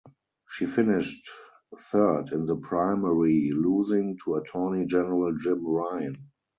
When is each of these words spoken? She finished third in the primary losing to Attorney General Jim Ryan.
She 0.49 0.65
finished 0.65 1.29
third 1.77 2.31
in 2.31 2.47
the 2.47 2.55
primary 2.55 3.51
losing 3.51 4.17
to 4.25 4.37
Attorney 4.37 4.87
General 4.87 5.37
Jim 5.37 5.63
Ryan. 5.63 6.31